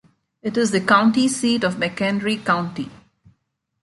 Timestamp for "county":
0.81-1.27, 2.43-2.89